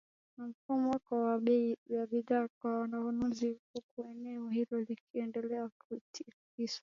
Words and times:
na 0.37 0.43
mfumuko 0.47 1.11
wa 1.25 1.37
bei 1.39 1.77
za 1.89 2.05
bidhaa 2.07 2.47
kwa 2.59 2.79
wanunuzi 2.79 3.59
huku 3.73 4.07
eneo 4.11 4.49
hilo 4.49 4.79
likiendelea 4.81 5.69
kutikiswa 5.69 6.43
na 6.57 6.67